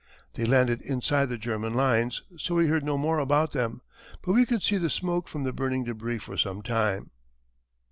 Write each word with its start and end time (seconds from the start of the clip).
They 0.33 0.45
landed 0.45 0.81
inside 0.81 1.27
the 1.29 1.37
German 1.37 1.75
lines 1.75 2.23
so 2.35 2.55
we 2.55 2.65
heard 2.65 2.83
no 2.83 2.97
more 2.97 3.19
about 3.19 3.51
them. 3.51 3.81
But 4.23 4.33
we 4.33 4.47
could 4.47 4.63
see 4.63 4.79
the 4.79 4.89
smoke 4.89 5.27
from 5.27 5.43
the 5.43 5.53
burning 5.53 5.85
débris 5.85 6.23
for 6.23 6.37
some 6.37 6.63
time. 6.63 7.11